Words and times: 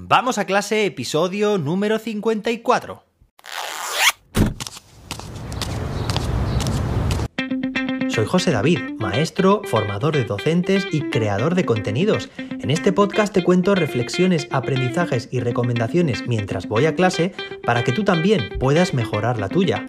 Vamos 0.00 0.38
a 0.38 0.44
clase, 0.44 0.86
episodio 0.86 1.58
número 1.58 1.98
54. 1.98 3.02
Soy 8.08 8.24
José 8.24 8.52
David, 8.52 8.78
maestro, 8.98 9.62
formador 9.64 10.14
de 10.14 10.24
docentes 10.24 10.86
y 10.92 11.00
creador 11.10 11.56
de 11.56 11.66
contenidos. 11.66 12.30
En 12.38 12.70
este 12.70 12.92
podcast 12.92 13.34
te 13.34 13.42
cuento 13.42 13.74
reflexiones, 13.74 14.46
aprendizajes 14.52 15.28
y 15.32 15.40
recomendaciones 15.40 16.28
mientras 16.28 16.68
voy 16.68 16.86
a 16.86 16.94
clase 16.94 17.34
para 17.64 17.82
que 17.82 17.90
tú 17.90 18.04
también 18.04 18.56
puedas 18.60 18.94
mejorar 18.94 19.40
la 19.40 19.48
tuya. 19.48 19.84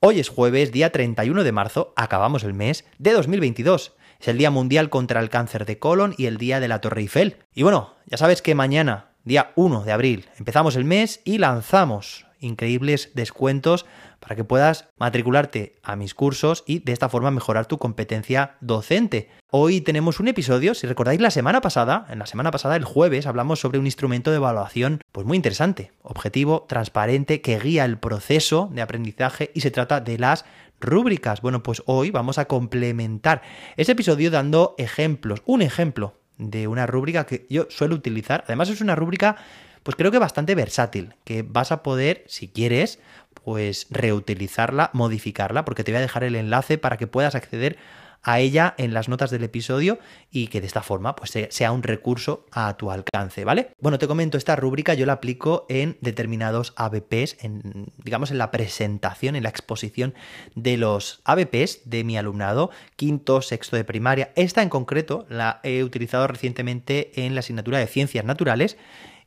Hoy 0.00 0.18
es 0.18 0.28
jueves, 0.28 0.72
día 0.72 0.90
31 0.90 1.44
de 1.44 1.52
marzo, 1.52 1.92
acabamos 1.94 2.42
el 2.42 2.54
mes 2.54 2.84
de 2.98 3.12
2022. 3.12 3.94
Es 4.22 4.28
el 4.28 4.38
Día 4.38 4.52
Mundial 4.52 4.88
contra 4.88 5.18
el 5.18 5.30
Cáncer 5.30 5.66
de 5.66 5.80
Colon 5.80 6.14
y 6.16 6.26
el 6.26 6.36
Día 6.36 6.60
de 6.60 6.68
la 6.68 6.80
Torre 6.80 7.00
Eiffel. 7.00 7.38
Y 7.54 7.64
bueno, 7.64 7.96
ya 8.06 8.16
sabes 8.16 8.40
que 8.40 8.54
mañana, 8.54 9.06
día 9.24 9.50
1 9.56 9.82
de 9.82 9.90
abril, 9.90 10.28
empezamos 10.38 10.76
el 10.76 10.84
mes 10.84 11.20
y 11.24 11.38
lanzamos 11.38 12.24
increíbles 12.38 13.10
descuentos 13.14 13.84
para 14.20 14.36
que 14.36 14.44
puedas 14.44 14.86
matricularte 14.96 15.74
a 15.82 15.96
mis 15.96 16.14
cursos 16.14 16.62
y 16.68 16.78
de 16.78 16.92
esta 16.92 17.08
forma 17.08 17.32
mejorar 17.32 17.66
tu 17.66 17.78
competencia 17.78 18.54
docente. 18.60 19.28
Hoy 19.50 19.80
tenemos 19.80 20.20
un 20.20 20.28
episodio, 20.28 20.74
si 20.74 20.86
recordáis 20.86 21.20
la 21.20 21.32
semana 21.32 21.60
pasada, 21.60 22.06
en 22.08 22.20
la 22.20 22.26
semana 22.26 22.52
pasada, 22.52 22.76
el 22.76 22.84
jueves, 22.84 23.26
hablamos 23.26 23.60
sobre 23.60 23.80
un 23.80 23.86
instrumento 23.86 24.30
de 24.30 24.36
evaluación 24.36 25.00
pues 25.10 25.26
muy 25.26 25.36
interesante, 25.36 25.90
objetivo, 26.02 26.64
transparente, 26.68 27.40
que 27.40 27.58
guía 27.58 27.84
el 27.84 27.98
proceso 27.98 28.70
de 28.72 28.82
aprendizaje 28.82 29.50
y 29.52 29.60
se 29.62 29.72
trata 29.72 30.00
de 30.00 30.18
las 30.18 30.44
rúbricas. 30.82 31.40
Bueno, 31.40 31.62
pues 31.62 31.82
hoy 31.86 32.10
vamos 32.10 32.38
a 32.38 32.44
complementar 32.44 33.40
ese 33.76 33.92
episodio 33.92 34.30
dando 34.30 34.74
ejemplos, 34.76 35.42
un 35.46 35.62
ejemplo 35.62 36.14
de 36.36 36.66
una 36.66 36.86
rúbrica 36.86 37.24
que 37.24 37.46
yo 37.48 37.66
suelo 37.70 37.94
utilizar. 37.94 38.44
Además 38.46 38.68
es 38.68 38.80
una 38.80 38.94
rúbrica 38.94 39.36
pues 39.82 39.96
creo 39.96 40.10
que 40.10 40.18
bastante 40.18 40.54
versátil, 40.54 41.14
que 41.24 41.42
vas 41.42 41.72
a 41.72 41.82
poder, 41.82 42.24
si 42.28 42.48
quieres, 42.48 43.00
pues 43.44 43.86
reutilizarla, 43.90 44.90
modificarla, 44.92 45.64
porque 45.64 45.82
te 45.82 45.90
voy 45.90 45.98
a 45.98 46.02
dejar 46.02 46.24
el 46.24 46.36
enlace 46.36 46.78
para 46.78 46.96
que 46.96 47.06
puedas 47.06 47.34
acceder 47.34 47.78
a 48.22 48.40
ella 48.40 48.74
en 48.78 48.94
las 48.94 49.08
notas 49.08 49.30
del 49.30 49.44
episodio 49.44 49.98
y 50.30 50.46
que 50.46 50.60
de 50.60 50.66
esta 50.66 50.82
forma 50.82 51.16
pues 51.16 51.32
sea 51.50 51.72
un 51.72 51.82
recurso 51.82 52.46
a 52.52 52.76
tu 52.76 52.90
alcance, 52.90 53.44
¿vale? 53.44 53.70
Bueno, 53.80 53.98
te 53.98 54.06
comento, 54.06 54.38
esta 54.38 54.56
rúbrica 54.56 54.94
yo 54.94 55.06
la 55.06 55.14
aplico 55.14 55.66
en 55.68 55.98
determinados 56.00 56.72
ABPs, 56.76 57.36
en, 57.44 57.92
digamos 57.98 58.30
en 58.30 58.38
la 58.38 58.50
presentación, 58.50 59.36
en 59.36 59.42
la 59.42 59.48
exposición 59.48 60.14
de 60.54 60.76
los 60.76 61.20
ABPs 61.24 61.80
de 61.84 62.04
mi 62.04 62.16
alumnado, 62.16 62.70
quinto, 62.96 63.42
sexto 63.42 63.76
de 63.76 63.84
primaria. 63.84 64.32
Esta 64.36 64.62
en 64.62 64.68
concreto 64.68 65.26
la 65.28 65.60
he 65.62 65.82
utilizado 65.82 66.26
recientemente 66.26 67.24
en 67.24 67.34
la 67.34 67.40
asignatura 67.40 67.78
de 67.78 67.86
ciencias 67.86 68.24
naturales 68.24 68.76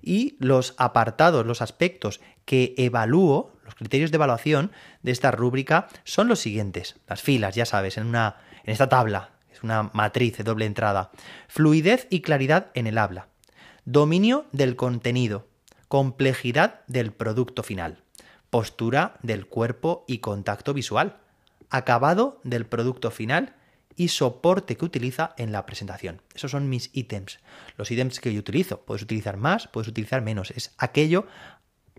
y 0.00 0.36
los 0.38 0.74
apartados, 0.76 1.46
los 1.46 1.62
aspectos 1.62 2.20
que 2.44 2.74
evalúo, 2.76 3.52
los 3.64 3.74
criterios 3.74 4.10
de 4.10 4.16
evaluación 4.16 4.70
de 5.02 5.12
esta 5.12 5.30
rúbrica 5.30 5.88
son 6.04 6.28
los 6.28 6.40
siguientes. 6.40 6.96
Las 7.08 7.22
filas, 7.22 7.54
ya 7.54 7.64
sabes, 7.64 7.96
en, 7.96 8.06
una, 8.06 8.36
en 8.64 8.72
esta 8.72 8.88
tabla, 8.88 9.30
es 9.52 9.62
una 9.62 9.90
matriz 9.92 10.36
de 10.36 10.44
doble 10.44 10.66
entrada. 10.66 11.10
Fluidez 11.48 12.06
y 12.10 12.20
claridad 12.20 12.70
en 12.74 12.86
el 12.86 12.98
habla. 12.98 13.28
Dominio 13.84 14.46
del 14.52 14.76
contenido. 14.76 15.46
Complejidad 15.88 16.80
del 16.86 17.12
producto 17.12 17.62
final. 17.62 18.02
Postura 18.50 19.16
del 19.22 19.46
cuerpo 19.46 20.04
y 20.08 20.18
contacto 20.18 20.74
visual. 20.74 21.18
Acabado 21.70 22.40
del 22.42 22.66
producto 22.66 23.10
final 23.10 23.54
y 23.96 24.08
soporte 24.08 24.76
que 24.76 24.84
utiliza 24.84 25.34
en 25.38 25.52
la 25.52 25.66
presentación. 25.66 26.20
Esos 26.34 26.50
son 26.50 26.68
mis 26.68 26.90
ítems. 26.92 27.38
Los 27.76 27.90
ítems 27.90 28.20
que 28.20 28.32
yo 28.32 28.40
utilizo. 28.40 28.80
Puedes 28.80 29.02
utilizar 29.02 29.36
más, 29.36 29.68
puedes 29.68 29.88
utilizar 29.88 30.22
menos. 30.22 30.50
Es 30.50 30.74
aquello 30.78 31.26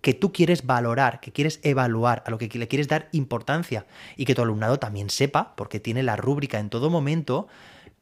que 0.00 0.14
tú 0.14 0.32
quieres 0.32 0.66
valorar, 0.66 1.20
que 1.20 1.32
quieres 1.32 1.60
evaluar, 1.62 2.22
a 2.26 2.30
lo 2.30 2.38
que 2.38 2.48
le 2.58 2.68
quieres 2.68 2.88
dar 2.88 3.08
importancia 3.12 3.86
y 4.16 4.24
que 4.24 4.34
tu 4.34 4.42
alumnado 4.42 4.78
también 4.78 5.10
sepa, 5.10 5.54
porque 5.56 5.80
tiene 5.80 6.02
la 6.02 6.16
rúbrica 6.16 6.58
en 6.58 6.70
todo 6.70 6.90
momento, 6.90 7.48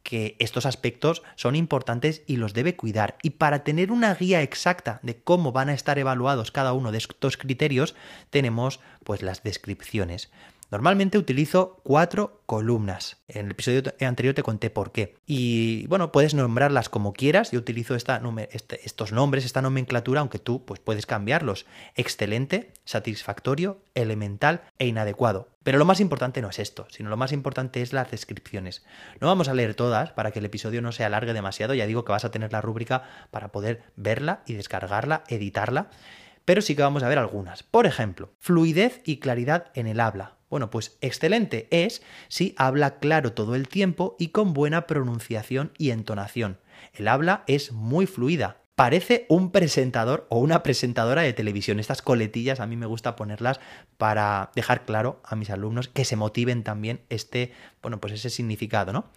que 0.03 0.37
estos 0.39 0.65
aspectos 0.65 1.21
son 1.35 1.55
importantes 1.57 2.23
y 2.27 2.37
los 2.37 2.53
debe 2.53 2.77
cuidar. 2.77 3.17
Y 3.23 3.31
para 3.31 3.65
tener 3.65 3.91
una 3.91 4.15
guía 4.15 4.41
exacta 4.41 5.01
de 5.03 5.17
cómo 5.17 5.51
van 5.51 5.67
a 5.67 5.73
estar 5.73 5.99
evaluados 5.99 6.51
cada 6.51 6.71
uno 6.71 6.93
de 6.93 6.99
estos 6.99 7.35
criterios, 7.35 7.93
tenemos 8.29 8.79
pues 9.03 9.21
las 9.21 9.43
descripciones. 9.43 10.31
Normalmente 10.69 11.17
utilizo 11.17 11.79
cuatro 11.83 12.41
columnas. 12.45 13.17
En 13.29 13.45
el 13.45 13.51
episodio 13.51 13.83
anterior 14.01 14.35
te 14.35 14.43
conté 14.43 14.69
por 14.69 14.91
qué. 14.91 15.15
Y 15.25 15.87
bueno, 15.87 16.11
puedes 16.11 16.33
nombrarlas 16.33 16.89
como 16.89 17.13
quieras. 17.13 17.51
Yo 17.51 17.59
utilizo 17.59 17.95
este, 17.95 18.85
estos 18.85 19.13
nombres, 19.13 19.45
esta 19.45 19.61
nomenclatura, 19.61 20.19
aunque 20.19 20.39
tú 20.39 20.65
pues, 20.65 20.81
puedes 20.81 21.05
cambiarlos. 21.05 21.65
Excelente, 21.95 22.73
satisfactorio, 22.83 23.79
elemental 23.95 24.61
e 24.77 24.87
inadecuado. 24.87 25.47
Pero 25.63 25.77
lo 25.77 25.85
más 25.85 26.01
importante 26.01 26.41
no 26.41 26.49
es 26.49 26.59
esto, 26.59 26.85
sino 26.89 27.09
lo 27.09 27.17
más 27.17 27.31
importante 27.31 27.81
es 27.81 27.93
las 27.93 28.11
descripciones. 28.11 28.85
No 29.21 29.27
vamos 29.27 29.47
a 29.47 29.53
leer 29.53 29.73
todas 29.73 30.11
para 30.11 30.31
que 30.31 30.39
el 30.39 30.45
episodio 30.45 30.81
no 30.81 30.91
se 30.91 31.05
alargue 31.05 31.33
demasiado. 31.33 31.75
Ya 31.75 31.87
digo 31.87 32.03
que 32.03 32.11
vas 32.11 32.25
a 32.25 32.31
tener 32.31 32.51
la 32.51 32.61
rúbrica 32.61 33.03
para 33.31 33.53
poder 33.53 33.83
verla 33.95 34.43
y 34.45 34.53
descargarla, 34.53 35.23
editarla 35.29 35.89
pero 36.47 36.61
sí 36.61 36.77
que 36.77 36.81
vamos 36.81 37.03
a 37.03 37.09
ver 37.09 37.17
algunas. 37.17 37.63
Por 37.63 37.85
ejemplo, 37.85 38.31
fluidez 38.39 39.01
y 39.03 39.19
claridad 39.19 39.65
en 39.73 39.85
el 39.85 39.99
habla. 39.99 40.36
Bueno, 40.49 40.69
pues 40.69 40.97
excelente 41.01 41.67
es 41.71 42.01
si 42.29 42.55
habla 42.57 42.99
claro 42.99 43.33
todo 43.33 43.55
el 43.55 43.67
tiempo 43.67 44.15
y 44.17 44.29
con 44.29 44.53
buena 44.53 44.87
pronunciación 44.87 45.71
y 45.77 45.91
entonación. 45.91 46.59
El 46.93 47.07
habla 47.07 47.43
es 47.47 47.71
muy 47.71 48.05
fluida. 48.05 48.57
Parece 48.75 49.25
un 49.27 49.51
presentador 49.51 50.27
o 50.29 50.37
una 50.37 50.61
presentadora 50.61 51.23
de 51.23 51.33
televisión. 51.33 51.79
Estas 51.79 52.03
coletillas 52.03 52.59
a 52.59 52.67
mí 52.67 52.77
me 52.77 52.85
gusta 52.85 53.15
ponerlas 53.15 53.59
para 53.97 54.51
dejar 54.55 54.85
claro 54.85 55.19
a 55.23 55.35
mis 55.35 55.49
alumnos 55.49 55.87
que 55.87 56.05
se 56.05 56.15
motiven 56.15 56.63
también 56.63 57.01
este, 57.09 57.51
bueno, 57.81 57.99
pues 57.99 58.13
ese 58.13 58.29
significado, 58.29 58.93
¿no? 58.93 59.09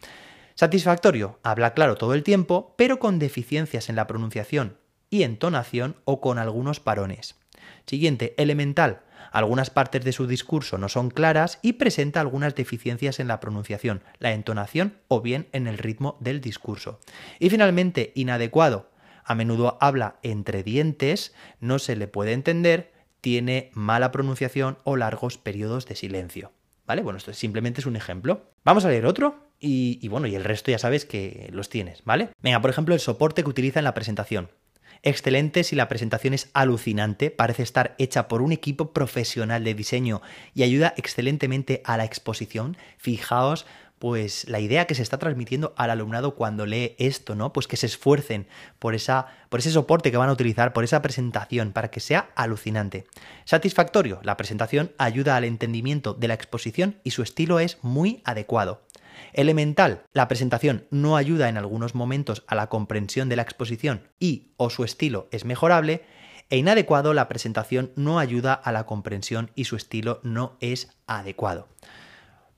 Satisfactorio, 0.55 1.39
habla 1.43 1.75
claro 1.75 1.97
todo 1.97 2.15
el 2.15 2.23
tiempo, 2.23 2.75
pero 2.77 2.99
con 2.99 3.19
deficiencias 3.19 3.89
en 3.89 3.97
la 3.97 4.07
pronunciación 4.07 4.79
y 5.11 5.23
entonación 5.25 5.97
o 6.05 6.21
con 6.21 6.39
algunos 6.39 6.81
parones. 6.81 7.37
Siguiente, 7.87 8.35
elemental. 8.39 9.03
Algunas 9.31 9.71
partes 9.71 10.05
de 10.05 10.13
su 10.13 10.27
discurso 10.27 10.79
no 10.79 10.89
son 10.89 11.11
claras 11.11 11.59
y 11.63 11.75
presenta 11.75 12.21
algunas 12.21 12.55
deficiencias 12.55 13.21
en 13.21 13.29
la 13.29 13.41
pronunciación, 13.41 14.03
la 14.19 14.33
entonación 14.33 14.99
o 15.09 15.21
bien 15.21 15.49
en 15.53 15.67
el 15.67 15.79
ritmo 15.79 16.17
del 16.21 16.41
discurso. 16.41 17.01
Y 17.39 17.51
finalmente, 17.51 18.13
inadecuado. 18.15 18.91
A 19.25 19.35
menudo 19.35 19.79
habla 19.81 20.17
entre 20.23 20.63
dientes, 20.63 21.35
no 21.61 21.79
se 21.79 21.95
le 21.95 22.09
puede 22.09 22.33
entender, 22.33 22.93
tiene 23.21 23.71
mala 23.75 24.11
pronunciación 24.11 24.79
o 24.85 24.97
largos 24.97 25.39
periodos 25.39 25.87
de 25.87 25.95
silencio. 25.95 26.53
¿Vale? 26.87 27.03
Bueno, 27.03 27.19
esto 27.19 27.33
simplemente 27.33 27.81
es 27.81 27.87
un 27.87 27.95
ejemplo. 27.95 28.51
Vamos 28.65 28.85
a 28.85 28.89
leer 28.89 29.07
otro 29.07 29.51
y, 29.61 30.09
bueno, 30.09 30.27
y 30.27 30.35
el 30.35 30.43
resto 30.43 30.73
ya 30.73 30.79
sabes 30.79 31.05
que 31.05 31.49
los 31.53 31.69
tienes, 31.69 32.03
¿vale? 32.05 32.31
Venga, 32.43 32.61
por 32.61 32.71
ejemplo, 32.71 32.95
el 32.95 33.01
soporte 33.01 33.45
que 33.45 33.51
utiliza 33.51 33.79
en 33.79 33.85
la 33.85 33.95
presentación. 33.95 34.51
Excelente 35.03 35.65
si 35.65 35.77
la 35.77 35.89
presentación 35.89 36.35
es 36.35 36.51
alucinante, 36.53 37.31
parece 37.31 37.63
estar 37.63 37.95
hecha 37.99 38.29
por 38.29 38.43
un 38.43 38.53
equipo 38.53 38.93
profesional 38.93 39.65
de 39.65 39.75
diseño 39.75 40.21
y 40.55 40.63
ayuda 40.63 40.93
excelentemente 40.97 41.81
a 41.85 41.97
la 41.97 42.05
exposición. 42.05 42.77
Fijaos 42.99 43.67
pues 43.99 44.49
la 44.49 44.61
idea 44.61 44.87
que 44.87 44.95
se 44.95 45.03
está 45.03 45.19
transmitiendo 45.19 45.75
al 45.77 45.91
alumnado 45.91 46.35
cuando 46.35 46.65
lee 46.65 46.97
esto, 46.99 47.35
¿no? 47.35 47.53
Pues 47.53 47.67
que 47.67 47.77
se 47.77 47.85
esfuercen 47.85 48.47
por 48.79 48.95
esa 48.95 49.27
por 49.51 49.61
ese 49.61 49.71
soporte 49.71 50.11
que 50.11 50.17
van 50.17 50.31
a 50.31 50.33
utilizar, 50.33 50.73
por 50.73 50.85
esa 50.85 51.03
presentación 51.03 51.73
para 51.73 51.91
que 51.91 52.01
sea 52.01 52.31
alucinante. 52.35 53.07
Satisfactorio, 53.45 54.21
la 54.23 54.39
presentación 54.39 54.93
ayuda 54.97 55.37
al 55.37 55.45
entendimiento 55.45 56.15
de 56.15 56.29
la 56.29 56.35
exposición 56.35 56.97
y 57.05 57.11
su 57.11 57.23
estilo 57.23 57.61
es 57.61 57.77
muy 57.83 58.23
adecuado. 58.25 58.81
Elemental, 59.33 60.03
la 60.13 60.29
presentación 60.29 60.87
no 60.91 61.17
ayuda 61.17 61.49
en 61.49 61.57
algunos 61.57 61.95
momentos 61.95 62.45
a 62.47 62.55
la 62.55 62.69
comprensión 62.69 63.29
de 63.29 63.37
la 63.37 63.43
exposición 63.43 64.09
y 64.19 64.53
o 64.57 64.71
su 64.71 64.85
estilo 64.85 65.29
es 65.31 65.45
mejorable, 65.45 66.03
e 66.51 66.57
inadecuado, 66.57 67.15
la 67.15 67.29
presentación 67.29 67.93
no 67.95 68.19
ayuda 68.19 68.55
a 68.55 68.73
la 68.73 68.85
comprensión 68.85 69.53
y 69.55 69.65
su 69.65 69.77
estilo 69.77 70.21
no 70.25 70.57
es 70.61 70.91
adecuado. 71.07 71.69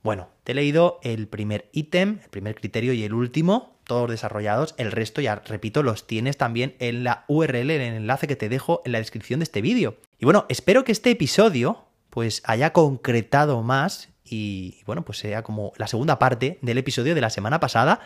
Bueno, 0.02 0.30
te 0.44 0.52
he 0.52 0.54
leído 0.54 0.98
el 1.02 1.28
primer 1.28 1.68
ítem, 1.72 2.20
el 2.22 2.30
primer 2.30 2.54
criterio 2.54 2.94
y 2.94 3.04
el 3.04 3.12
último, 3.12 3.76
todos 3.84 4.10
desarrollados. 4.10 4.74
El 4.78 4.90
resto, 4.90 5.20
ya 5.20 5.36
repito, 5.36 5.82
los 5.82 6.06
tienes 6.06 6.38
también 6.38 6.74
en 6.78 7.04
la 7.04 7.24
URL, 7.28 7.70
en 7.70 7.80
el 7.82 7.94
enlace 7.94 8.26
que 8.26 8.34
te 8.34 8.48
dejo 8.48 8.82
en 8.84 8.92
la 8.92 8.98
descripción 8.98 9.40
de 9.40 9.44
este 9.44 9.60
vídeo. 9.60 9.98
Y 10.18 10.24
bueno, 10.24 10.46
espero 10.48 10.84
que 10.84 10.92
este 10.92 11.10
episodio 11.10 11.84
pues 12.12 12.42
haya 12.44 12.74
concretado 12.74 13.62
más 13.62 14.10
y 14.22 14.82
bueno, 14.84 15.02
pues 15.02 15.16
sea 15.16 15.42
como 15.42 15.72
la 15.78 15.86
segunda 15.86 16.18
parte 16.18 16.58
del 16.60 16.76
episodio 16.76 17.14
de 17.14 17.22
la 17.22 17.30
semana 17.30 17.58
pasada, 17.58 18.00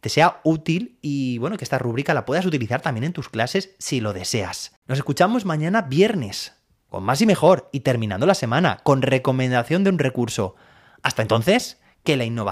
te 0.00 0.08
sea 0.10 0.40
útil 0.44 0.96
y 1.02 1.38
bueno, 1.38 1.56
que 1.56 1.64
esta 1.64 1.76
rúbrica 1.76 2.14
la 2.14 2.24
puedas 2.24 2.46
utilizar 2.46 2.82
también 2.82 3.02
en 3.02 3.12
tus 3.12 3.28
clases 3.28 3.74
si 3.80 4.00
lo 4.00 4.12
deseas. 4.12 4.76
Nos 4.86 4.98
escuchamos 4.98 5.44
mañana 5.44 5.82
viernes, 5.82 6.54
con 6.88 7.02
más 7.02 7.20
y 7.20 7.26
mejor, 7.26 7.68
y 7.72 7.80
terminando 7.80 8.26
la 8.26 8.36
semana, 8.36 8.78
con 8.84 9.02
recomendación 9.02 9.82
de 9.82 9.90
un 9.90 9.98
recurso. 9.98 10.54
Hasta 11.02 11.22
entonces, 11.22 11.80
que 12.04 12.16
la 12.16 12.24
innovación 12.24 12.48